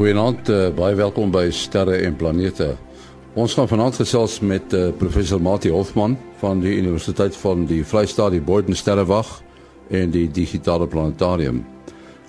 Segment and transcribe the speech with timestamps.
[0.00, 2.70] Goeienaand, uh, baie welkom by Sterre en Planete.
[3.36, 8.32] Ons gaan vanaand gesels met uh, professor Mati Hofman van die Universiteit van die Vrystaat,
[8.32, 9.28] die Boden Sterrewag
[9.92, 11.58] en die Digitale Planetarium.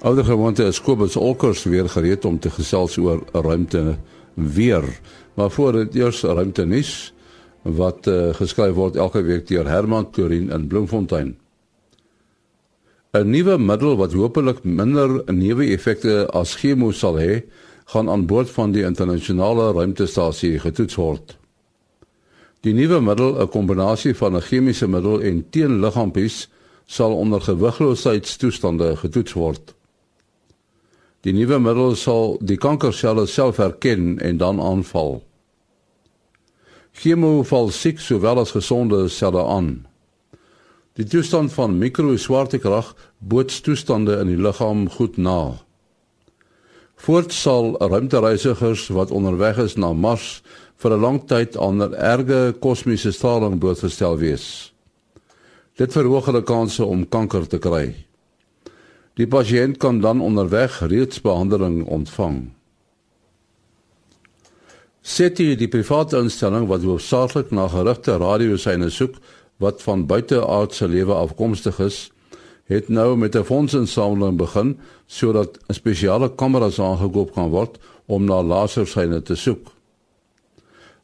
[0.04, 3.96] Oude gewoonte is Kobus Olkers weer gereed om te gesels oor ruimte
[4.36, 4.84] weer.
[5.40, 7.14] Maar voor dit eers ruimte nuus
[7.64, 11.38] wat uh, geskryf word elke week deur Herman Torin in Bloemfontein.
[13.14, 17.44] 'n Nuwe middel wat hopelik minder neeweffekte as chemo sal hê,
[17.92, 21.36] gaan aan boord van die internasionale ruimtestasie getoets word.
[22.64, 26.48] Die nuwe middel, 'n kombinasie van 'n chemiese middel en teenliggaampies,
[26.86, 29.76] sal onder gewigloosheidsstoestande getoets word.
[31.22, 35.24] Die nuwe middel sal die kankerselle self herken en dan aanval.
[36.92, 39.91] Chemo val siek sowel as gesonde selle aan.
[41.00, 45.62] Die toestand van mikroswaartekrag boots toestande in die liggaam goed na.
[47.02, 50.42] Voorts sal ruimtereisigers wat onderweg is na Mars
[50.84, 54.74] vir 'n lang tyd onder erge kosmiese straling blootgestel wees.
[55.78, 57.96] Dit verhoog hulle kanse om kanker te kry.
[59.14, 62.52] Die pasiënt kan dan onderweg reeds behandeling ontvang.
[65.02, 69.16] SETI, die private instelling wat hoofsaaklik na gerigte radiosyne soek,
[69.62, 72.10] wat van buiteaardse lewe afkomstig is,
[72.66, 79.22] het nou met 'n fondsinsameling begin sodat spesiale kameras aangekoop kan word om na lasersyne
[79.22, 79.72] te soek.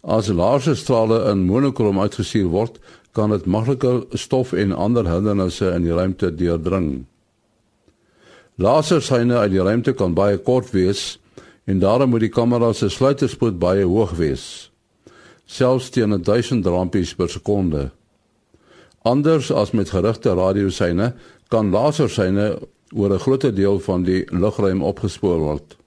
[0.01, 2.79] As laserstrale in monokroom uitgestuur word,
[3.11, 7.05] kan dit makliker stof en ander hindernisse in die ruimte deurdring.
[8.55, 11.19] Lasersyne uit die ruimte kan baie kort wees
[11.65, 14.71] en daarom moet die kamera se sluiterspoed baie hoog wees.
[15.45, 17.91] Selfs teen 1000 rampies per sekonde.
[19.07, 21.13] Anders as met gerigte radiosyne
[21.47, 22.47] kan lasersyne
[22.91, 25.77] oor 'n groot deel van die lugruim opgespoor word.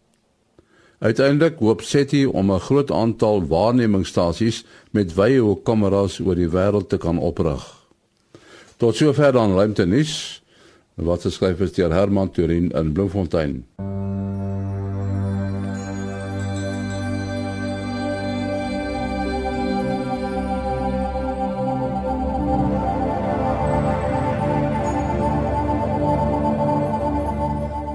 [0.99, 6.89] Uiteindelik hoop SETI om 'n groot aantal waarnemingsstasies met wye hoek kameras oor die wêreld
[6.89, 7.65] te kan oprig.
[8.77, 10.43] Tot sover dan ruimte nuus
[10.95, 13.65] wat geskryf is deur Herman Turin in Bloemfontein.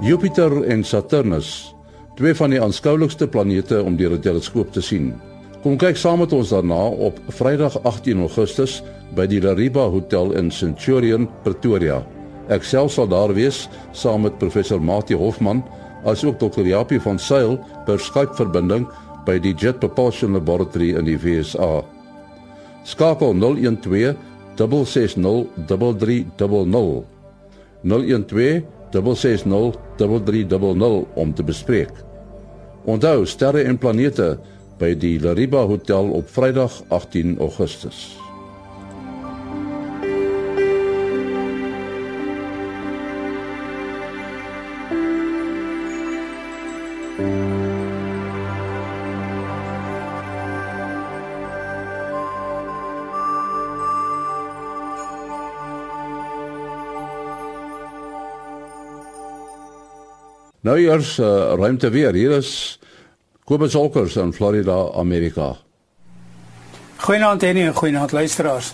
[0.05, 1.73] Jupiter en Saturnus,
[2.13, 5.15] twee van die aanskoulikste planete om deur 'n teleskoop te sien.
[5.63, 8.83] Kom kyk saam met ons daarna op Vrydag 18 Augustus
[9.15, 12.05] by die Lariba Hotel in Centurion, Pretoria.
[12.49, 15.63] Ek self sal daar wees saam met professor Mati Hofman,
[16.05, 18.87] asook dokter Japie van Sail per Skype-verbinding
[19.25, 21.83] by die Jet Propulsion Laboratory in die VSA.
[22.83, 24.15] Skakel 012
[24.55, 27.05] 660 3300
[27.81, 31.91] 012 660 om te bespreek.
[32.85, 34.37] Onthou sterre en planete
[34.79, 38.24] by die Lariba Hotel op Vrydag 18 Augustus.
[60.65, 62.13] Nou eers uh, ruimte weer.
[62.13, 62.79] Hier is
[63.45, 65.51] Kobus Olkers in Florida, Amerika.
[66.97, 68.71] Goeienaand en goeienaand luisteraars.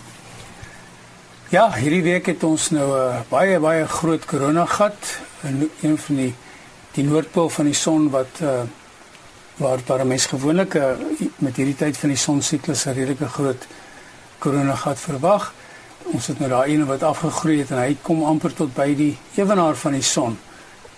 [1.52, 5.98] Ja, hierdie week het ons nou 'n uh, baie baie groot korona gat in een
[5.98, 6.34] van die
[6.92, 8.62] die noordpool van die son wat uh
[9.56, 10.96] waar waar mense gewoonlik uh,
[11.38, 13.66] met hierdie tyd van die son siklus 'n redelike groot
[14.38, 15.52] korona gat verwag.
[16.02, 19.18] Ons het nou daai een wat afgegroei het en hy kom amper tot by die
[19.36, 20.38] ewenaar van die son.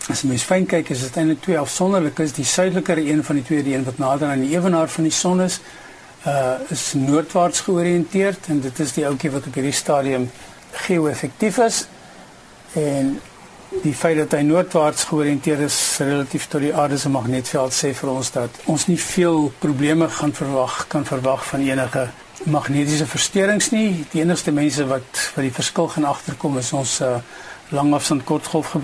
[0.04, 2.34] As jy mens fyn kyk, is dit eintlik twee afsonderlikes.
[2.36, 5.14] Die suidelike een van die twee, die een wat nader aan die ewenaar van die
[5.14, 5.60] son is,
[6.28, 10.26] uh is noordwaarts georiënteerd en dit is die ouetjie wat op hierdie stadium
[10.86, 11.78] geo-effektief is.
[12.80, 13.14] En
[13.82, 18.12] die feit dat hy noordwaarts georiënteerd is relatief tot die aarde se magnetveld sê vir
[18.12, 22.06] ons dat ons nie veel probleme gaan verwag kan verwag van enige
[22.44, 24.04] magnetiese versteurings nie.
[24.12, 27.16] Die enigste mense wat wat die verskil gaan agterkom is ons uh
[27.68, 28.74] langafstand kortgolf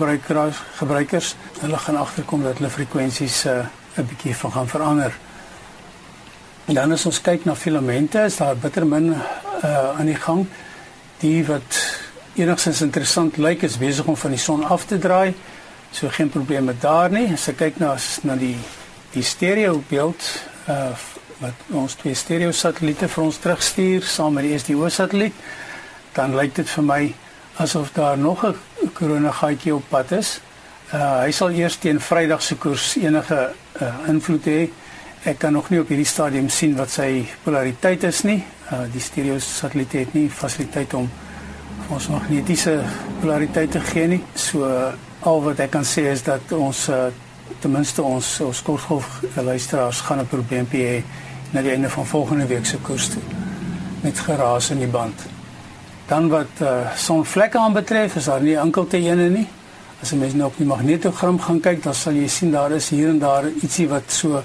[0.77, 3.67] gebruikers hulle gaan agterkom dat hulle frekwensies 'n
[3.99, 5.13] uh, bietjie van gaan verander.
[6.65, 9.09] En dan as ons kyk na filamente, is daar bitter min
[9.63, 10.45] uh aan die gang.
[11.19, 11.79] Die wat
[12.33, 15.33] enigstens interessant lyk is besig om van die son af te draai.
[15.91, 17.33] So geen probleme daar nie.
[17.33, 18.57] As ek kyk na na die
[19.11, 20.23] die stereo beeld
[20.67, 20.93] uh
[21.41, 25.33] wat ons twee stereo satelliete vir ons terugstuur saam met die SDO satelliet,
[26.13, 27.15] dan lyk dit vir my
[27.55, 28.55] asof daar nog 'n
[28.93, 30.41] korona gaatjie op pad is.
[30.93, 34.69] Uh hy sal eers teen Vrydag se koers enige uh, invloed hê.
[35.23, 38.43] Ek kan nog nie op hierdie stadium sien wat sy polariteit is nie.
[38.71, 41.09] Uh, die stereo satelliet het nie fasiliteit om
[41.89, 42.83] ons magnetiese
[43.21, 44.23] polariteit te gee nie.
[44.35, 47.07] So uh, al wat ek kan sê is dat ons uh,
[47.59, 51.03] ten minste ons ons kortgolf luisteraars gaan 'n probleempie hê
[51.51, 53.21] na die einde van volgende week se koers toe
[54.01, 55.40] met geraas in die band.
[56.11, 59.45] Dan wat uh, sonvlekke aanbetref, is daar nie enkelte ene nie.
[60.03, 62.89] As jy mens nou op die magnetogram gaan kyk, dan sal jy sien daar is
[62.91, 64.41] hier en daar ietsie wat so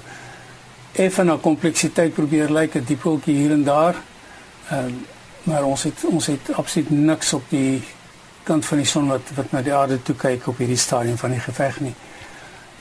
[0.95, 3.95] effe na kompleksiteit probeer lyk, 'n diepeltjie hier en daar.
[4.71, 5.15] Ehm uh,
[5.47, 7.83] maar ons het ons het absoluut niks op die
[8.43, 11.31] kant van die son wat wat na die aarde toe kyk op hierdie stadium van
[11.35, 11.93] die geveg nie.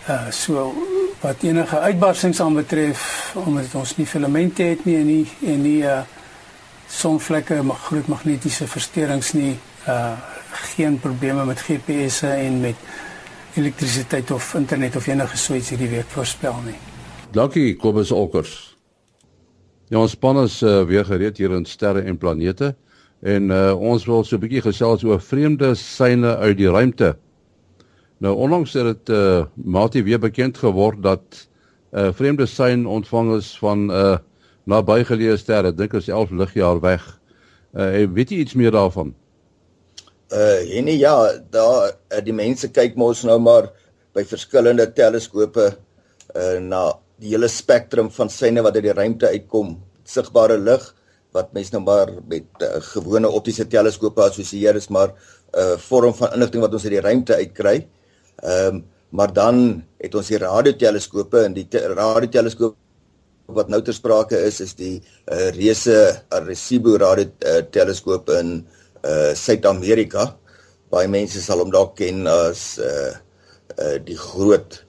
[0.08, 0.74] Uh so
[1.20, 6.02] wat enige uitbarsings aanbetref, omdat ons nie filamente het nie en nie en nie uh
[6.88, 9.56] sonvlekke, maar groot magnetiese versteurings nie,
[9.88, 10.16] uh
[10.56, 12.74] geen probleme met GPS'e en met
[13.54, 16.78] elektrisiteit of internet of enige so iets hierdie week voorspel nie.
[17.32, 18.76] Dankie Kobus Olkers.
[19.88, 22.74] Ja, ons span is uh, weer gereed hier in sterre en planete
[23.20, 27.16] en uh, ons wil so 'n bietjie gesels oor vreemde seine uit die ruimte.
[28.18, 31.48] Nou onlangs het dit uh Mati weer bekend geword dat
[31.92, 34.16] 'n uh, vreemde sein ontvang is van 'n uh,
[34.66, 37.04] nabygeleë ster, dink is 11 ligjaar weg.
[37.76, 39.14] Uh weet jy iets meer daarvan?
[40.32, 41.16] Uh en ja,
[41.50, 43.70] daar uh, die mense kyk mos nou maar
[44.16, 45.70] by verskillende teleskope
[46.34, 46.88] uh na
[47.22, 50.84] die hele spektrum van seine wat uit die ruimte uitkom, sigbare lig
[51.36, 56.14] wat mense nou maar met uh, gewone optiese teleskope assosieer is maar 'n uh, vorm
[56.14, 57.86] van inligting wat ons uit die ruimte uitkry.
[58.42, 62.74] Ehm um, maar dan het ons die radioteleskope en die te radioteleskoop
[63.46, 64.96] wat nou ter sprake is is die
[65.30, 68.58] uh, reuse Arecibo radioteleskoop in
[69.06, 70.32] uh Suid-Amerika.
[70.90, 73.14] Baie mense sal hom dalk ken as uh
[73.78, 74.82] uh die groot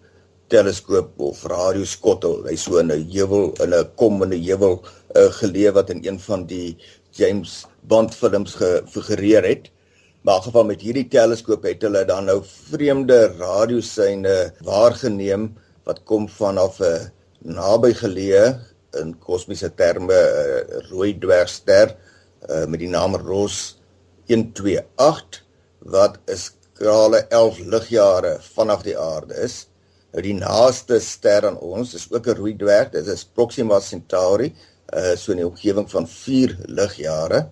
[0.49, 2.45] teleskoop of radioskottel.
[2.47, 4.81] Hy so in 'n heuwel in 'n kom in 'n heuwel
[5.15, 6.77] uh, geleë wat in een van die
[7.11, 9.69] James Bond films gefigureer het.
[10.23, 16.27] Maar in geval met hierdie teleskoop het hulle dan nou vreemde radioseine waargeneem wat kom
[16.29, 17.11] vanaf 'n
[17.47, 18.45] nabygeleë
[19.01, 21.95] in kosmiese terme 'n rooi dwergster
[22.49, 23.77] uh, met die naam Ross
[24.27, 25.43] 128
[25.93, 29.67] wat is krale 11 ligjare vanaf die aarde is.
[30.11, 34.53] Nou die naaste ster aan ons is ook 'n rooi dwerg, dit is Proxima Centauri,
[34.93, 37.49] uh, so in die omgewing van 4 ligjare.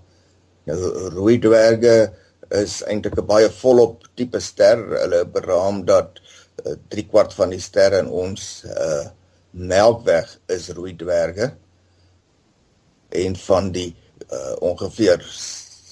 [0.65, 2.13] Nou rooi dwerge
[2.50, 4.77] is eintlik 'n baie volop tipe ster.
[4.77, 6.19] Hulle beraam dat
[6.89, 9.06] 3 uh, kwart van die sterre in ons uh
[9.56, 11.54] Melkweg is rooi dwerge.
[13.16, 13.94] En van die
[14.31, 15.22] uh ongeveer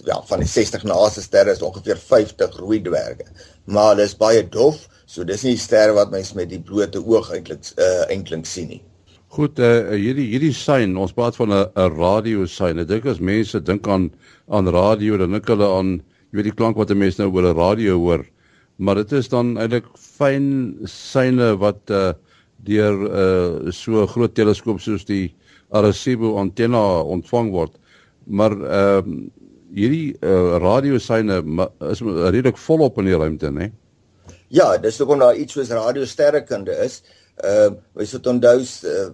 [0.03, 3.27] ja, van die 60 naaste sterre is ongeveer 50 rooi dwerge.
[3.65, 7.31] Maar hulle is baie dof, so dis nie sterre wat mens met die blote oog
[7.31, 8.81] eintlik uh eintlik sien nie.
[9.33, 12.79] Goed, uh hierdie hierdie sein, ons praat van 'n 'n radio sein.
[12.79, 14.11] Ek dink as mense dink aan
[14.49, 16.01] aan radio, dan dink hulle aan
[16.31, 18.25] jy weet die klank wat 'n mens nou oor 'n radio hoor,
[18.77, 22.13] maar dit is dan eintlik fyn syne wat uh
[22.65, 25.35] deur uh so 'n groot teleskoop soos die
[25.71, 27.73] Arecibo antenna ontvang word.
[28.25, 29.29] Maar ehm uh,
[29.73, 31.41] hierdie uh radiosyne
[31.89, 33.71] is redelik volop in die ruimte, né?
[34.53, 37.01] Ja, dis hoekom daar iets soos radiosterrekunde is.
[37.41, 39.07] Ehm uh, jy moet onthou uh,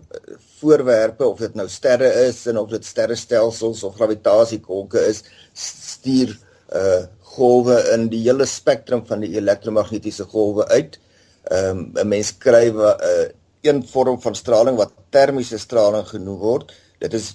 [0.60, 5.24] voorwerpe of dit nou sterre is en of dit sterrestelsels of gravitasiekolke is,
[5.54, 6.36] stuur
[6.76, 11.00] uh golwe in die hele spektrum van die elektromagnetiese golwe uit.
[11.48, 13.28] Ehm um, 'n mens kry 'n uh,
[13.62, 16.74] een vorm van straling wat termiese straling genoem word.
[17.00, 17.34] Dit is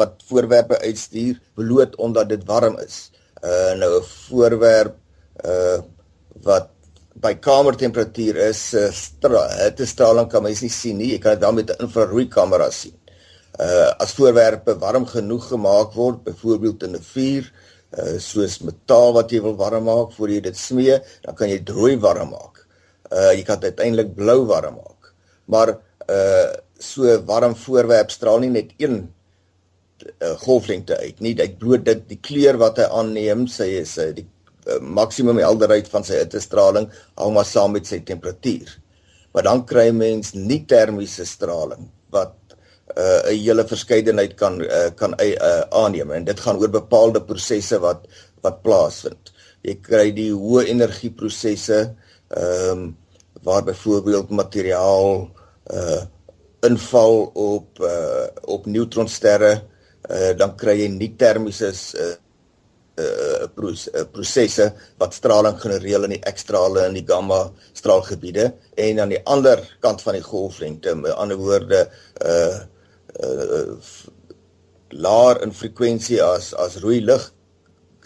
[0.00, 3.10] wat voorwerpe uitstuur bloot omdat dit warm is.
[3.42, 4.96] Uh nou 'n voorwerp
[5.44, 5.80] uh
[6.42, 6.68] wat
[7.22, 8.88] by kamertemperatuur is, uh,
[9.62, 11.12] hitte straling kan mens nie sien nie.
[11.12, 12.96] Jy kan dit dan met 'n infrarooi kamera sien.
[13.60, 17.52] Uh as voorwerpe warm genoeg gemaak word, byvoorbeeld in 'n vuur,
[17.98, 21.58] uh soos metaal wat jy wil warm maak voor jy dit smee, dan kan jy
[21.58, 22.66] dit rooi warm maak.
[23.12, 24.91] Uh jy kan dit uiteindelik blou warm maak.
[25.46, 29.04] Maar uh so warm voorwerp straal nie net een
[30.02, 31.34] uh, golflengte uit nie.
[31.38, 34.26] Dit bloot dit die kleur wat hy aanneem, sy is uh, die
[34.66, 36.88] uh, maksimum helderheid van sy hittestraling
[37.20, 38.74] hang maar saam met sy temperatuur.
[39.32, 42.34] Maar dan kry mens nie termiese straling wat
[42.96, 47.78] uh, 'n hele verskeidenheid kan uh, kan uh, aanneem en dit gaan oor bepaalde prosesse
[47.80, 48.06] wat
[48.42, 49.32] wat plaasvind.
[49.62, 51.94] Jy kry die hoë energie prosesse
[52.32, 52.90] ehm um,
[53.42, 55.30] waar byvoorbeeld materiaal
[55.72, 56.02] uh
[56.62, 59.62] inval op uh op neutronsterre
[60.10, 62.12] uh dan kry jy nie termiese uh
[63.02, 63.46] uh,
[64.12, 64.68] prosesse
[65.00, 67.40] wat straling genereer in die ekstrale en die gamma
[67.72, 71.86] straalgebiede en aan die ander kant van die golflengte met ander woorde
[72.22, 72.58] uh
[73.26, 73.76] uh
[74.92, 77.30] laer in frekwensie as as rooi lig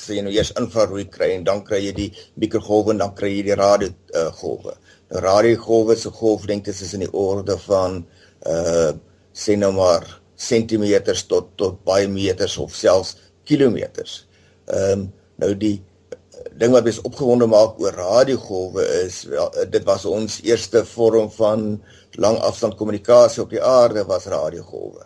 [0.00, 2.08] sê jy nou eers infrarooi kry en dan kry jy die
[2.42, 4.76] mikrogolwe en dan kry jy die radio uh, golwe.
[5.10, 8.04] Die radiogolwe se golflengtes is in die orde van
[8.46, 8.92] uh
[9.36, 10.06] sê nou maar
[10.40, 14.24] sentimeters tot tot baie meters of selfs kilometers.
[14.66, 15.76] Ehm um, nou die
[16.56, 21.66] ding wat mens opgewonde maak oor radiogolwe is wel dit was ons eerste vorm van
[22.16, 25.04] langafstand kommunikasie op die aarde was radiogolwe.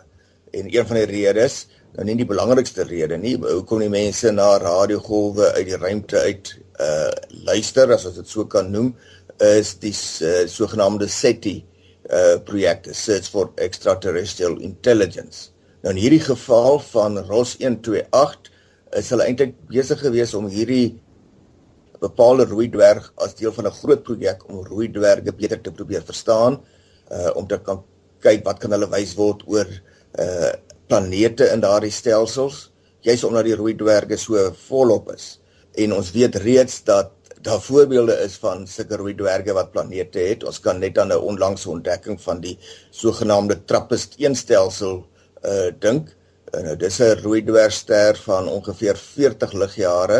[0.51, 1.65] En een van die redes,
[1.95, 6.55] nou nie die belangrikste rede nie, hoekom die mense na radiogolwe uit die ruimte uit
[6.81, 7.11] uh
[7.45, 8.93] luister as ons dit so kan noem,
[9.41, 11.61] is die uh, sogenaamde SETI
[12.11, 15.51] uh projekte, Search for Extraterrestrial Intelligence.
[15.81, 18.49] Nou in hierdie geval van ROS 128
[18.99, 20.99] is hulle eintlik besig gewees om hierdie
[22.01, 26.03] bepaalde rooi dwerg as deel van 'n groot projek om rooi dwerge beter te probeer
[26.03, 26.59] verstaan,
[27.11, 27.83] uh om te kan
[28.19, 29.69] kyk wat kan hulle wys word oor
[30.19, 30.51] uh
[30.87, 32.71] planete in daardie stelsels,
[33.01, 35.39] juis omdat die rooi dwerge so volop is.
[35.77, 40.43] En ons weet reeds dat daar voorbeelde is van sulke rooi dwerge wat planete het.
[40.43, 42.57] Ons kan net aan 'n onlangse ontdekking van die
[42.91, 45.05] sogenaamde TRAPPIST-1 stelsel
[45.43, 46.15] uh dink
[46.51, 50.17] En nou dis 'n rooi dwergster van ongeveer 40 ligjare.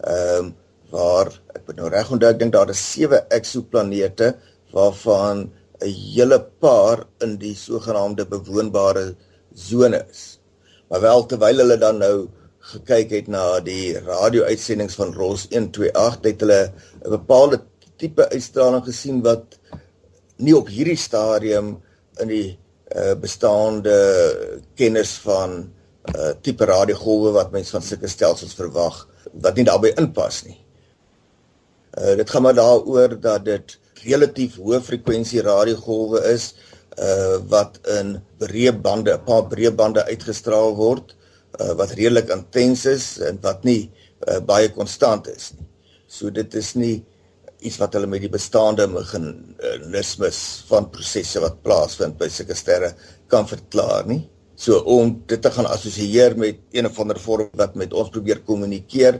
[0.00, 0.54] Ehm um,
[0.90, 4.28] waar ek moet nou reg onthou ek dink daar is sewe eksoplanete
[4.72, 5.50] waarvan
[5.80, 9.14] 'n hele paar in die sogenaamde bewoonbare
[9.54, 10.40] sone is.
[10.88, 12.28] Maar wel terwyl hulle dan nou
[12.64, 16.60] gekyk het na die radio-uitsendings van Ros 128 het hulle
[17.04, 17.60] 'n bepaalde
[18.00, 19.58] tipe uitstraling gesien wat
[20.36, 21.76] nie op hierdie stadium
[22.20, 22.58] in die
[22.96, 23.96] uh, bestaande
[24.74, 25.70] kennis van
[26.14, 29.06] uh tipe radiogolwe wat mense van sulke stelsels verwag
[29.40, 30.58] wat nie daarbey inpas nie.
[31.96, 36.54] Uh dit gaan maar daaroor dat dit relatief hoë frekwensie radiogolwe is
[36.98, 41.16] uh wat in breë bande, 'n paar breë bande uitgestraal word
[41.60, 43.90] uh wat redelik intens is en wat nie
[44.28, 45.66] uh, baie konstant is nie.
[46.08, 46.96] So dit is nie
[47.64, 52.92] iets wat hulle met die bestaande meganismes van prosesse wat plaasvind by sulke sterre
[53.32, 54.24] kan verklaar nie.
[54.56, 58.42] So om dit te gaan assosieer met een of ander vorm wat met ons probeer
[58.46, 59.18] kommunikeer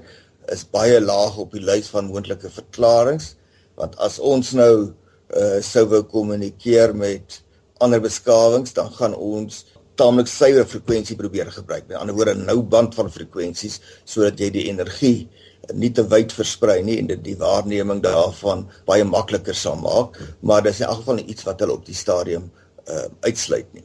[0.53, 3.33] is baie laag op die lys van moontlike verklaringe
[3.81, 4.75] want as ons nou
[5.35, 7.41] uh, sou wou kommunikeer met
[7.83, 9.65] ander beskawings dan gaan ons
[10.01, 11.89] taamlik suiwer frekwensie probeer gebruik.
[11.89, 15.29] Met ander woorde 'n nou band van frekwensies sodat jy die energie
[15.73, 20.63] nie te wyd versprei nie en dit die waarneming daarvan baie makliker sal maak, maar
[20.63, 22.51] dis in elk geval iets wat hulle op die stadium
[22.89, 23.85] uh, uitsluit nie.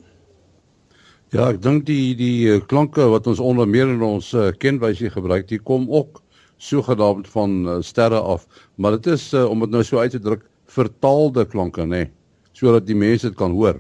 [1.32, 5.12] Ja, ek dink die die uh, klanke wat ons onder meer in ons uh, kenwysie
[5.13, 6.24] gebruik, die kom ook
[6.58, 10.20] sogenaamd van uh, sterre af, maar dit is uh, om dit nou so uit te
[10.20, 12.12] druk vertaalde klanke, nê, nee,
[12.58, 13.80] sodat die mense dit kan hoor.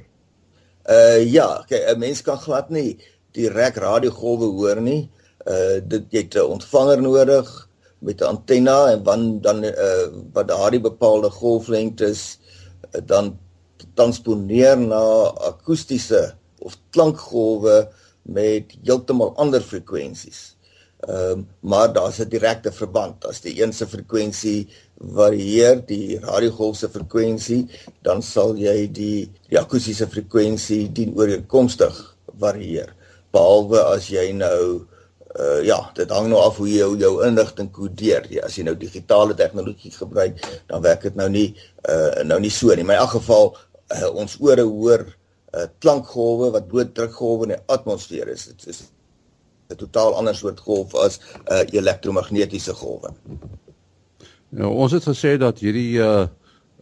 [0.89, 2.97] Uh ja, kyk, 'n mens kan glad nie
[3.37, 5.09] direk radiogolwe hoor nie.
[5.45, 7.45] Uh dit jy het 'n ontvanger nodig
[8.01, 12.39] met 'n antenna en dan dan uh wat daardie bepaalde golflengtes
[12.95, 13.37] uh, dan
[13.93, 17.89] transponeer na akoestiese of klankgolwe
[18.23, 20.57] met heeltemal ander frekwensies.
[20.99, 23.25] Ehm um, maar daar's 'n direkte verband.
[23.25, 27.69] As die een se frekwensie varieer, die radiogolf se frekwensie,
[28.01, 32.95] dan sal jy die die akoestiese frekwensie dienooreenkomstig varieer.
[33.31, 34.85] Behalwe as jy nou
[35.39, 38.25] uh ja, dit hang nou af hoe jy jou, inligting kodeer.
[38.29, 41.55] Ja, as jy nou digitale tegnologie gebruik, dan werk dit nou nie
[41.89, 42.83] uh nou nie so nie.
[42.83, 43.55] Maar in elk geval
[43.93, 45.05] uh, ons ore hoor
[45.55, 48.49] uh, klankgolwe wat blootdrukgolwe in die atmosfeer is.
[48.51, 48.81] Dit is
[49.69, 53.13] 'n totaal ander soort golf as 'n uh, elektromagnetiese golwe.
[54.49, 56.25] Ja, ons het gesê dat hierdie uh,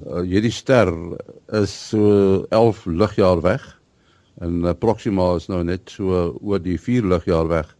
[0.07, 0.87] uh hierdie ster
[1.51, 3.65] is so 11 ligjaar weg
[4.39, 7.75] en uh, Proxima is nou net so oor die 4 ligjaar weg.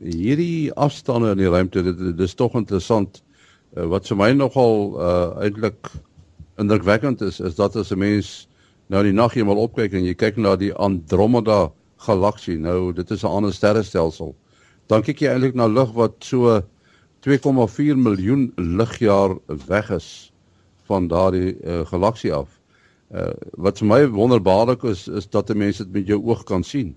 [0.00, 3.20] Hierdie afstande in die ruimte, dit, dit is tog interessant.
[3.76, 5.92] Uh, wat vir my nogal uh eintlik
[6.56, 8.48] indrukwekkend is, is dat as 'n mens
[8.88, 11.72] nou die naghemel opkyk en jy kyk na die Andromeda
[12.08, 14.34] galaksie, nou dit is 'n ander sterrestelsel.
[14.90, 16.60] Dan kyk jy eintlik na lig wat so
[17.26, 20.10] 2,4 miljoen ligjaar weg is
[20.86, 22.52] van daardie uh, galaksie af.
[23.10, 26.62] Uh, wat vir my wonderbaarlik is is dat 'n mens dit met jou oog kan
[26.64, 26.96] sien.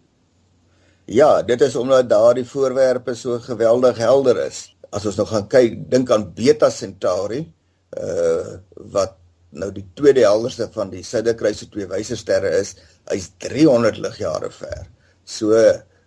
[1.06, 4.76] Ja, dit is omdat daardie voorwerpe so geweldig helder is.
[4.90, 7.54] As ons nou gaan kyk, dink aan Beta Centauri,
[7.98, 8.58] uh
[8.94, 9.18] wat
[9.50, 12.76] nou die tweede helderste van die Suiderkruis se twee wyse sterre is,
[13.10, 14.86] hy's 300 ligjare ver.
[15.26, 15.58] So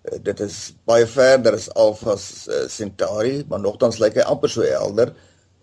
[0.03, 0.57] Uh, dit is
[0.89, 5.15] baie verder as Alpha uh, Centauri, maar nogtans lyk hy amper so helder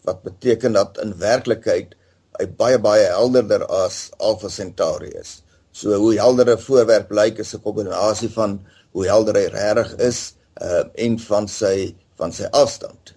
[0.08, 1.96] wat beteken dat in werklikheid
[2.40, 5.42] hy baie baie helderder as Alpha Centauri is.
[5.76, 8.60] So hoe helder 'n voorwerp lyk is 'n kombinasie van
[8.94, 13.14] hoe helder hy regtig is uh, en van sy van sy afstand.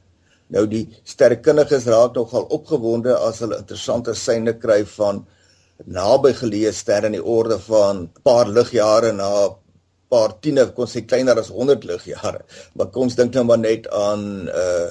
[0.52, 5.24] Nou die sterrekundiges raak nogal opgewonde as hulle interessante syne kry van
[5.86, 9.30] naby geleë sterre in die orde van paar ligjare na
[10.12, 12.44] paar tiene kon sê kleiner as 100 ligjare.
[12.76, 14.90] Maar kom ons dink nou maar net aan uh,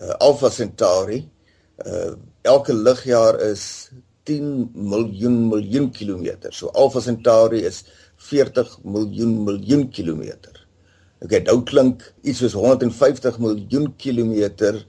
[0.00, 1.22] uh Alpha Centauri.
[1.84, 3.92] Uh elke ligjaar is
[4.26, 6.50] 10 miljoen miljoen kilometer.
[6.52, 7.84] So Alpha Centauri is
[8.16, 10.58] 40 miljoen miljoen kilometer.
[11.22, 14.80] Okay, nou klink iets soos 150 miljoen kilometer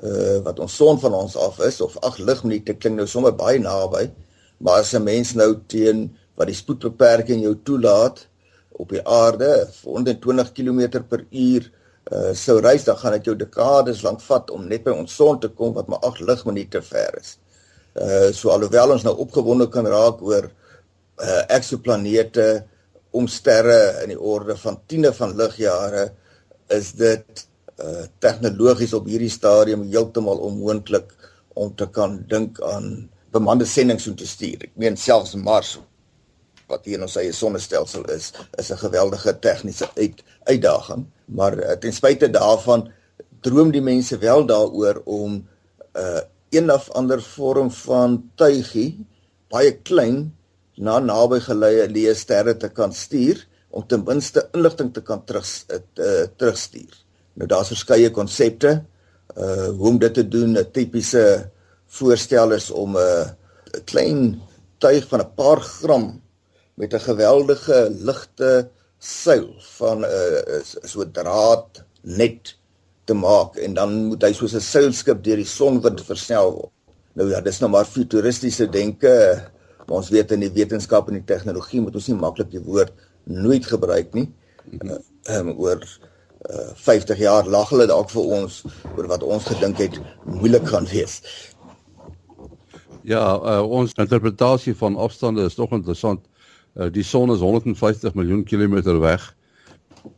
[0.00, 3.58] uh wat ons son van ons af is of ag ligminute klink nou sommer baie
[3.60, 4.06] naby
[4.64, 6.06] maar as 'n mens nou teen
[6.36, 8.24] wat die spoedbeperking jou toelaat
[8.82, 9.50] op die aarde
[9.84, 11.70] 120 km per uur
[12.12, 15.38] uh sou reis dan gaan dit jou dekades lank vat om net by ons son
[15.40, 17.36] te kom wat maar 8 ligminute ver is.
[17.94, 22.48] Uh so alhoewel ons nou opgewonde kan raak oor uh eksoplanete
[23.12, 26.08] om sterre in die orde van tiende van ligjare
[26.74, 27.46] is dit
[27.78, 31.14] uh tegnologies op hierdie stadium heeltemal onmoontlik
[31.54, 34.66] om te kan dink aan bemande sendinge so te stuur.
[34.66, 35.76] Ek meen selfs Mars
[36.72, 41.76] wat hier in ons eie sonnestelsel is, is 'n geweldige tegniese uit, uitdaging, maar uh,
[41.80, 42.88] ten spyte daarvan
[43.42, 45.46] droom die mense wel daaroor om 'n
[45.94, 46.20] uh,
[46.52, 49.06] een of ander vorm van tuigie
[49.48, 50.32] baie klein
[50.76, 55.46] na naby geleë leë sterre te kan stuur om ten minste inligting te kan terug
[55.68, 56.92] uh, terugstuur.
[57.34, 58.82] Nou daar's verskeie konsepte
[59.36, 60.58] uh hoe om dit te doen.
[60.58, 61.50] 'n Tipiese
[61.86, 63.28] voorstel is om 'n uh,
[63.84, 64.40] klein
[64.78, 66.20] tuig van 'n paar gram
[66.74, 72.56] met 'n geweldige ligte seil van 'n uh, so draad net
[73.04, 76.72] te maak en dan moet hy soos 'n seilskip deur die sonwind versnel word.
[77.14, 79.12] Nou ja, dis nou maar futuristiese denke.
[79.86, 82.92] Maar ons weet in die wetenskap en die tegnologie moet ons nie maklik die woord
[83.24, 84.28] nooit gebruik nie.
[84.78, 85.90] Ehm um, oor uh,
[86.42, 88.62] eh, 50 jaar lag hulle dalk vir ons
[88.96, 91.20] oor wat ons gedink het moeilik gaan wees.
[93.02, 96.26] Ja, uh, ons interpretasie van afstande is tog interessant.
[96.74, 99.34] Uh, die son is 150 miljoen kilometer weg.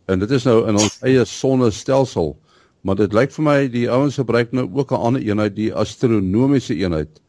[0.06, 2.36] En dit is nou in ons eie sonnestelsel,
[2.80, 6.74] maar dit lyk vir my die ouens gebruik nou ook 'n ander eenheid, die astronomiese
[6.74, 7.20] eenheid.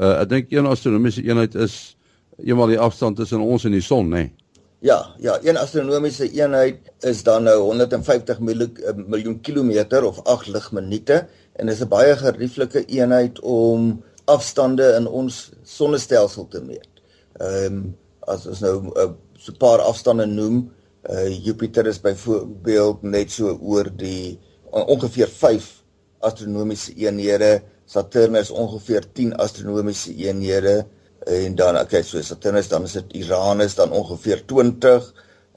[0.00, 1.96] Uh, ek dink een astronomiese eenheid is
[2.38, 4.28] eenmal die afstand tussen ons en die son, nê?
[4.28, 4.34] Nee.
[4.80, 10.46] Ja, ja, een astronomiese eenheid is dan nou 150 miljoen, eh, miljoen kilometer of 8
[10.46, 16.88] ligminute en is 'n baie gerieflike eenheid om afstande in ons sonnestelsel te meet.
[17.32, 17.96] Ehm um,
[18.28, 20.70] as ons nou 'n uh, so 'n paar afstande noem,
[21.10, 24.38] uh, Jupiter is byvoorbeeld net so oor die
[24.72, 25.82] uh, ongeveer 5
[26.20, 30.84] astronomiese eenhede, Saturnus ongeveer 10 astronomiese eenhede
[31.26, 35.08] en dan okay so Saturnus dan is dit Uranus dan ongeveer 20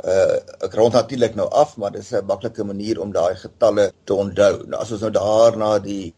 [0.01, 4.13] uh ek rond natuurlik nou af maar dis 'n maklike manier om daai getalle te
[4.13, 4.65] onthou.
[4.67, 6.13] Nou as ons nou daar na die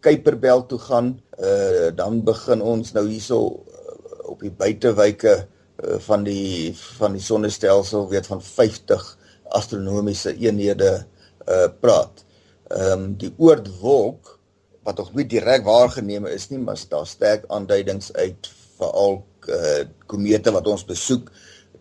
[0.00, 3.64] Kuiperbelt toe gaan, uh dan begin ons nou hierso
[4.38, 9.06] op die buitewyke uh, van die van die sonnestelsel weet van 50
[9.58, 11.02] astronomiese eenhede
[11.48, 12.24] uh praat.
[12.68, 14.36] Ehm um, die oortwolk
[14.86, 20.52] wat nog nie direk waargeneem is nie, maar daar sterk aanduidings uit veral uh, komete
[20.54, 21.32] wat ons besoek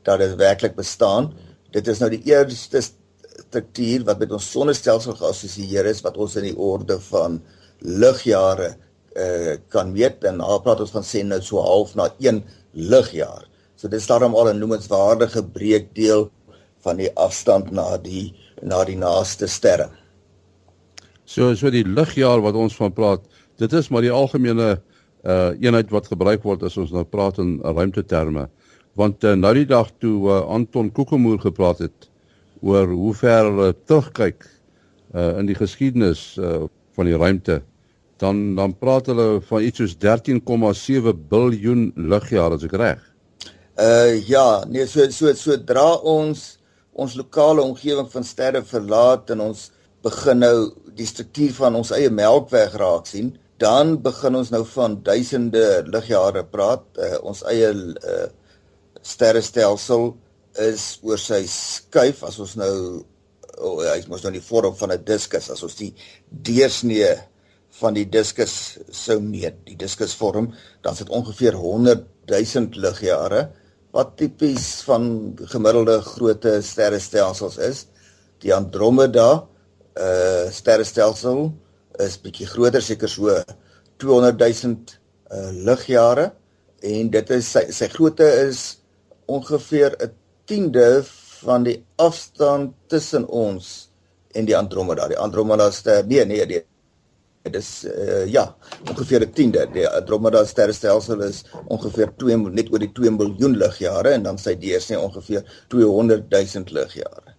[0.08, 1.34] dat dit werklik bestaan.
[1.76, 6.50] Dit is nou die eerste struktuur wat met ons sonnestelsel geassosieer is wat ons in
[6.50, 7.42] die orde van
[7.84, 8.74] ligjare
[9.18, 12.42] uh, kan meet en al praat ons van sê nou so half na 1
[12.74, 13.46] ligjaar.
[13.78, 16.30] So dit is daarom al 'n noemenswaardige breekdeel
[16.86, 19.90] van die afstand na die na die naaste sterre.
[21.26, 23.22] So so die ligjaar wat ons van praat,
[23.58, 24.82] dit is maar die algemene
[25.24, 28.48] uh eenheid wat gebruik word as ons nou praat in ruimteterme.
[28.96, 32.10] Want uh, nou die dag toe uh, Anton Kokemoer gepraat het
[32.62, 34.48] oor hoe ver hulle terugkyk
[35.14, 36.66] uh in die geskiedenis uh
[36.98, 37.62] van die ruimte,
[38.22, 43.02] dan dan praat hulle van iets soos 13,7 biljoen ligjare as ek reg.
[43.78, 46.58] Uh ja, nee so so sodra ons
[46.98, 49.68] ons lokale omgewing van sterre verlaat en ons
[50.06, 50.56] begin nou
[50.98, 56.44] die struktuur van ons eie melkweg raak sien, dan begin ons nou van duisende ligjare
[56.46, 56.86] praat.
[56.98, 58.26] Uh, ons eie uh,
[59.06, 60.10] sterrestelsel
[60.68, 62.74] is oor sy skuif as ons nou
[63.62, 65.94] oh, hy mos nou die vorm van 'n diskus as ons die
[66.30, 67.14] deursnee
[67.80, 70.52] van die diskus sou meet, die diskusvorm,
[70.86, 73.48] dan sit ongeveer 100 000 ligjare
[73.96, 77.86] wat tipies van gemiddelde grootte sterrestelsels is.
[78.44, 79.30] Die Andromeda
[79.98, 81.48] uh sterrestelsel
[82.04, 83.34] is bietjie groter, seker so
[84.04, 84.76] 200 000
[85.34, 86.32] uh ligjare
[86.86, 88.78] en dit is sy sy grootte is
[89.26, 90.14] ongeveer 'n
[90.46, 91.04] tiende
[91.42, 93.90] van die afstand tussen ons
[94.34, 95.08] en die Andromeda.
[95.08, 96.64] Die Andromeda ster nee nee nee
[97.52, 98.44] dit is uh, ja,
[98.90, 99.68] ongeveer 'n tiende.
[99.74, 104.56] Die Andromeda sterrestelsel is ongeveer 2 net oor die 2 miljoen ligjare en dan sy
[104.56, 107.36] deursnee ongeveer 200 000 ligjare.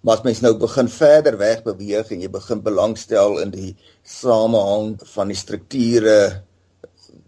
[0.00, 4.96] Maar as mens nou begin verder weg beweeg en jy begin belangstel in die samehang
[5.12, 6.42] van die strukture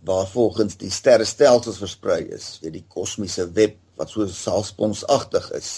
[0.04, 5.72] waarvolgens die sterrestelsels versprei is, weet die kosmiese web wat so saalsponsagtig is.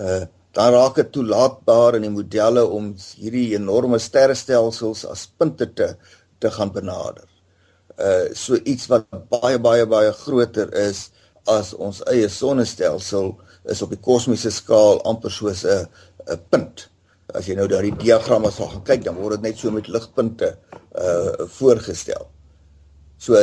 [0.00, 5.90] Uh dan raak dit toelaatbaar in die modelle om hierdie enorme sterrestelsels as punte te
[6.40, 7.26] te gaan benader.
[8.00, 11.10] Uh so iets wat baie baie baie groter is
[11.52, 13.34] as ons eie sonnestelsel
[13.72, 15.86] is op die kosmiese skaal amper soos 'n
[16.32, 16.88] 'n punt.
[17.34, 20.56] As jy nou daardie diagramme sal gaan kyk, dan word dit net so met ligpunte
[20.94, 22.28] uh voorgestel.
[23.18, 23.34] So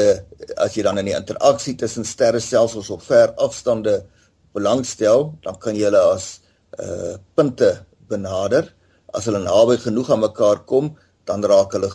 [0.58, 4.06] as jy dan in die interaksie tussen sterrestelsels op ver afstande
[4.54, 6.43] belangstel, dan kan jy hulle as
[6.80, 8.70] uh punte benader.
[9.14, 10.94] As hulle naby genoeg aan mekaar kom,
[11.26, 11.92] dan raak hulle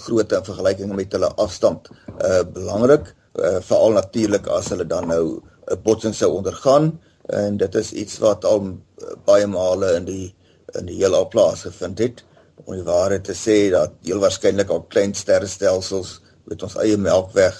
[0.00, 5.40] grootte in vergelyking met hulle afstand uh belangrik, uh, veral natuurlik as hulle dan nou
[5.70, 6.98] 'n botsing sou ondergaan
[7.28, 10.34] en dit is iets wat al uh, baie male in die
[10.78, 12.24] in die heelal plaasgevind het.
[12.64, 17.56] Om die waarheid te sê dat heel waarskynlik al klein sterrestelsels met ons eie melkweg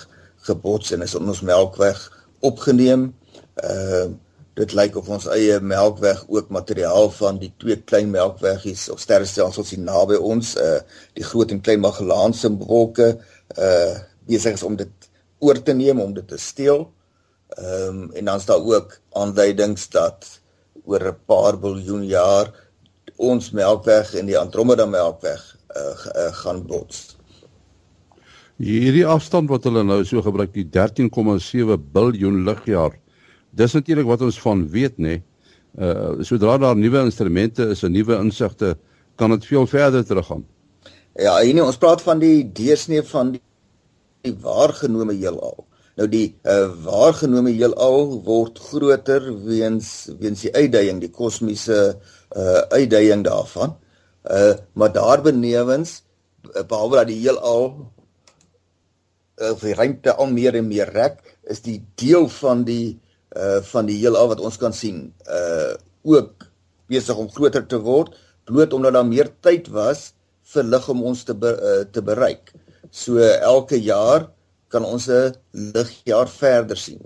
[0.46, 1.98] gebots en is in ons melkweg
[2.40, 3.14] opgeneem.
[3.54, 4.28] Ehm uh,
[4.60, 9.72] dit lyk of ons eie melkweg ook materiaal van die twee klein melkweggies of sterrestelsels
[9.74, 10.80] hier naby ons, uh
[11.18, 13.12] die groot en klein Magellaanse wolke
[13.56, 13.94] uh
[14.30, 16.88] besig is om dit oor te neem om dit te steel.
[17.58, 20.26] Ehm um, en dan is daar ook aanduidings dat
[20.84, 22.52] oor 'n paar biljoen jaar
[23.16, 25.40] ons melkweg en die Andromeda melkweg
[25.76, 27.16] uh, uh gaan bots.
[28.60, 32.92] Hierdie afstand wat hulle nou so gebruik, die 13,7 biljoen ligjaar.
[33.50, 35.18] Dis natuurlik wat ons van weet, nê.
[35.18, 35.22] Nee.
[35.78, 38.76] Uh sodra daar nuwe instrumente is en nuwe insigte,
[39.14, 40.42] kan dit veel verder teruggaan.
[41.14, 43.42] Ja, hier nie, ons praat van die deursnee van die,
[44.26, 45.66] die waargenome heelal.
[45.98, 51.80] Nou die uh waargenome heelal word groter weens weens die uitdaging, die kosmiese
[52.34, 53.76] uh uitdaging daarvan.
[54.26, 56.00] Uh maar daarbenewens
[56.66, 57.92] behalwe dat die heelal
[59.40, 62.98] of die ruimte al meer en meer rek, is die deel van die
[63.36, 66.48] uh van die heelal wat ons kan sien uh ook
[66.90, 68.16] besig om groter te word
[68.50, 70.10] bloot omdat daar meer tyd was
[70.54, 72.52] vir lig om ons te be, uh, te bereik.
[72.90, 74.28] So elke jaar
[74.70, 75.34] kan ons 'n
[75.74, 77.02] ligjaar verder sien.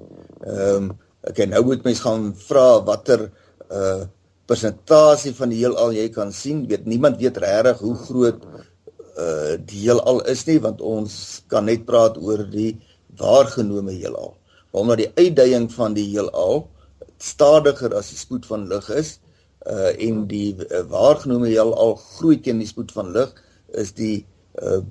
[0.46, 3.30] Ehm um, okay, nou moet mens gaan vra watter
[3.70, 4.04] uh
[4.46, 6.66] persentasie van die heelal jy kan sien.
[6.68, 8.40] Weet niemand weet regtig hoe groot
[9.16, 12.76] uh die heelal is nie want ons kan net praat oor die
[13.16, 14.37] waargenome heelal.
[14.74, 16.64] Omdat die uitdaging van die heelal
[17.22, 19.18] stadiger as die spoed van lig is
[19.70, 23.30] uh en die uh, waargenome heelal groei teen die spoed van lig
[23.80, 24.26] is die
[24.60, 24.82] uh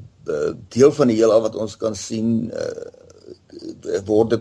[0.71, 4.39] deel van die heelal wat ons kan sien uh word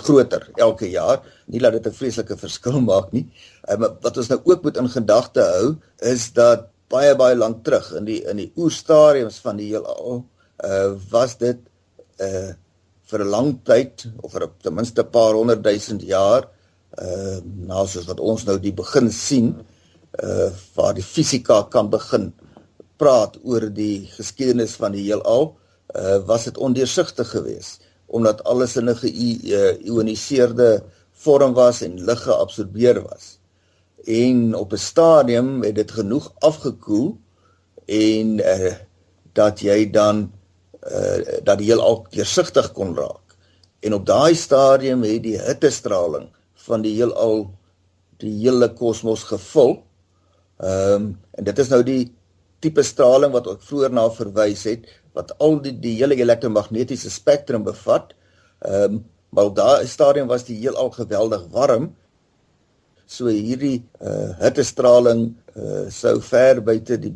[0.00, 1.22] groter elke jaar.
[1.46, 3.26] Nie dat dit 'n vreeslike verskil maak nie.
[3.68, 7.92] Uh, wat ons nou ook moet in gedagte hou is dat baie baie lank terug
[7.94, 10.24] in die in die oerstadiums van die heelal
[10.64, 11.58] uh was dit
[12.18, 12.52] uh
[13.10, 16.48] vir 'n lang tyd of vir ten minste 'n paar honderd duisend jaar
[16.98, 19.54] uh nou soos wat ons nou die begin sien
[20.22, 22.32] uh waar die fisika kan begin
[22.98, 25.56] praat oor die geskiedenis van die heelal
[25.94, 33.02] uh was dit ondeursigtig geweest omdat alles in 'n geïoniseerde vorm was en lig geabsorbeer
[33.02, 33.38] was.
[34.04, 37.18] En op 'n stadium het dit genoeg afgekoel
[37.86, 38.74] en uh
[39.32, 40.32] dat jy dan
[40.88, 43.36] uh dat die heelal deursigtig kon raak.
[43.80, 46.28] En op daai stadium het die hittestraling
[46.66, 47.50] van die heelal
[48.20, 49.78] die hele kosmos gevul.
[50.60, 52.02] Ehm um, en dit is nou die
[52.60, 57.64] tipe straling wat ek vroeër na verwys het wat al die die hele elektromagnetiese spektrum
[57.64, 58.12] bevat.
[58.64, 61.92] Ehm um, maar op daai stadium was die heelal geweldig warm
[63.10, 67.12] so hierdie uh hittestraling uh sou ver buite die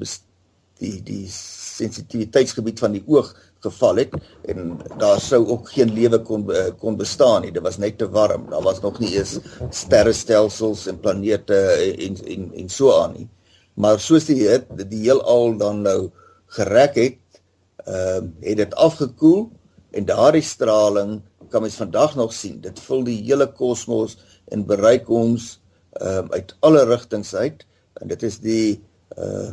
[0.83, 3.31] die die sensitiwiteitsgebied van die oog
[3.65, 4.15] geval het
[4.51, 7.53] en daar sou ook geen lewe kon uh, kon bestaan nie.
[7.53, 8.47] Dit was net te warm.
[8.51, 9.39] Daar was nog nie eens
[9.71, 11.59] sterrestelsels en planete
[12.07, 13.29] en en en so aan nie.
[13.75, 16.11] Maar soos die het, die heelal dan nou
[16.59, 17.43] gerek het
[17.85, 19.51] ehm uh, het dit afgekoel
[19.91, 22.61] en daardie straling kan mens vandag nog sien.
[22.61, 24.17] Dit vul die hele kosmos
[24.49, 25.61] en bereik ons
[25.93, 27.67] ehm um, uit alle rigtings uit.
[27.95, 28.83] En dit is die
[29.19, 29.53] uh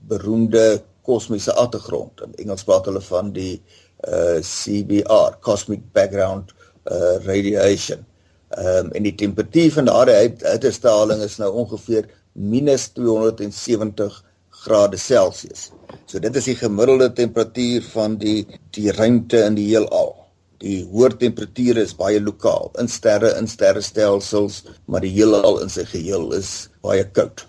[0.00, 2.20] beroemde kosmiese agtergrond.
[2.26, 3.62] In Engels praat hulle van die
[4.08, 8.06] uh CBR, cosmic background uh radiation.
[8.50, 14.22] Ehm um, en die temperatuur van daardie hittestraling is nou ongeveer -270
[14.64, 15.70] grade Celsius.
[16.06, 20.16] So dit is die gemiddelde temperatuur van die die ruimte in die heelal.
[20.60, 25.86] Die hoër temperature is baie lokaal in sterre in sterrestelsels, maar die heelal in sy
[25.88, 27.46] geheel is baie koud.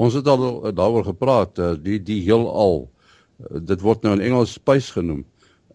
[0.00, 2.86] Ons het al daaroor gepraat, eh, die die heelal.
[3.40, 5.24] Eh, dit word nou in Engels space genoem.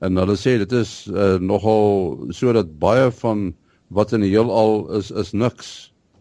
[0.02, 3.46] En hulle sê dit is uh, nogal sodat baie van
[3.96, 5.70] wat in die heelal is is niks.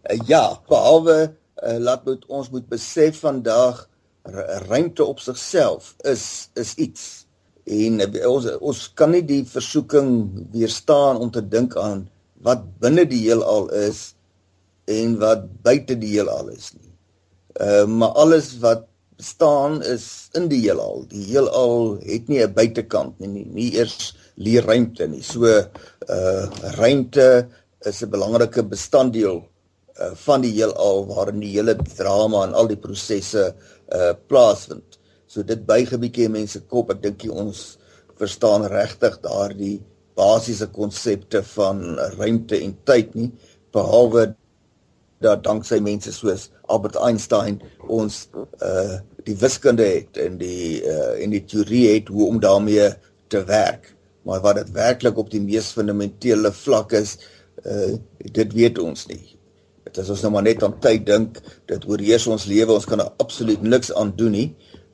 [0.07, 3.83] Uh, ja, behalwe uh, laat moet ons moet besef vandag
[4.69, 7.03] ruimte op sigself is is iets
[7.65, 10.09] en uh, ons ons kan nie die versoeking
[10.55, 12.07] weerstaan om te dink aan
[12.47, 14.07] wat binne die heelal is
[14.87, 16.84] en wat buite die heelal is nie.
[17.61, 21.05] Uh maar alles wat bestaan is in die heelal.
[21.07, 25.23] Die heelal het nie 'n buitekant nie, nie, nie eers leer ruimte nie.
[25.23, 26.43] So uh
[26.75, 27.47] ruimte
[27.85, 29.43] is 'n belangrike bestanddeel
[29.99, 33.55] uh, van die heelal waarin die hele drama en al die prosesse
[33.93, 34.99] uh plaasvind.
[35.27, 36.91] So dit buig 'n bietjie mense kop.
[36.91, 37.77] Ek dink ons
[38.19, 39.81] verstaan regtig daardie
[40.15, 43.31] basiese konsepte van ruimte en tyd nie
[43.75, 44.35] behalwe
[45.23, 48.25] dat danksy mense soos Albert Einstein ons
[48.63, 52.91] uh die wiskunde het en die uh en die teorie het hoe om daarmee
[53.33, 53.93] te werk.
[54.25, 57.17] Maar wat dit werklik op die mees fundamentele vlak is,
[57.65, 59.23] uh dit weet ons nie.
[59.85, 63.03] Dit is ons nou maar net aan tyd dink, dit oorheers ons lewe, ons kan
[63.05, 64.47] absoluut niks aan doen nie.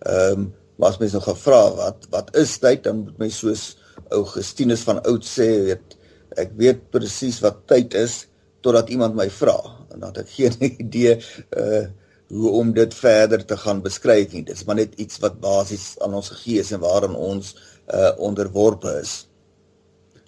[0.05, 0.49] Ehm um,
[0.81, 3.65] as mens nou gevra wat wat is tyd, dan moet mens soos
[4.09, 5.97] Augustinus van oud sê, weet
[6.41, 8.23] ek weet presies wat tyd is
[8.65, 9.59] totdat iemand my vra
[9.93, 11.17] en dan het ek geen idee
[11.57, 11.87] uh
[12.31, 14.45] hoe om dit verder te gaan beskryf nie.
[14.47, 17.49] Dit is maar net iets wat basies aan ons gegee is en waaraan ons
[17.91, 19.27] uh onderworpe is.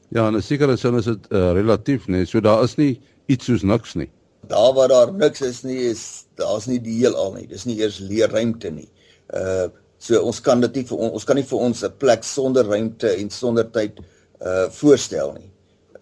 [0.10, 2.26] Ja, en 'n sekere sin is dit uh, relatief, nee.
[2.26, 4.10] So daar is nie iets soos niks nie
[4.48, 7.48] daar waar daar niks is nie is daar's nie die heelal nie.
[7.48, 8.90] Dis nie eers leer ruimte nie.
[9.34, 9.70] Uh
[10.04, 12.66] so ons kan dit nie vir on, ons kan nie vir ons 'n plek sonder
[12.68, 14.00] ruimte en sonder tyd
[14.42, 15.50] uh voorstel nie.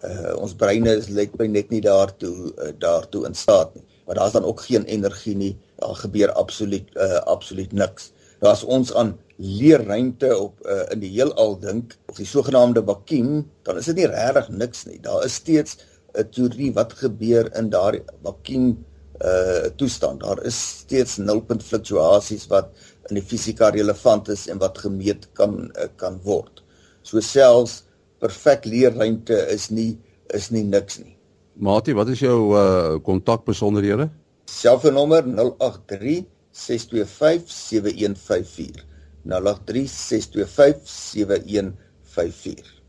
[0.02, 3.84] Uh ons breine is let by net nie daartoe uh, daartoe in staat nie.
[4.06, 5.52] Maar daar's dan ook geen energie nie.
[5.78, 8.10] Daar gebeur absoluut uh absoluut niks.
[8.42, 13.44] Daar's ons aan leer ruimte op uh, in die heelal dink, of die sogenaamde vakuum,
[13.62, 14.98] dan is dit nie regtig niks nie.
[15.02, 15.78] Daar is steeds
[16.18, 18.84] 'n teorie wat gebeur in daardie vakuum
[19.22, 20.20] uh toestand.
[20.20, 22.68] Daar is steeds nulpunt fluktuasies wat
[23.08, 26.62] in die fisika relevant is en wat gemeet kan uh, kan word.
[27.02, 27.82] So selfs
[28.22, 29.96] perfek leerruimte is nie
[30.34, 31.16] is nie niks nie.
[31.58, 34.08] Matie, wat is jou uh kontakbesonderhede?
[34.48, 38.86] Selfoonnommer 083 625 7154.
[39.24, 42.82] 083 625 7154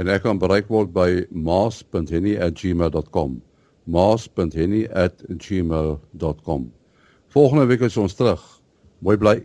[0.00, 3.42] en ek kan bereik word by maas.henny@gmail.com
[3.84, 6.72] maas.henny@gmail.com
[7.34, 8.40] volgende week is ons terug
[9.00, 9.44] mooi bly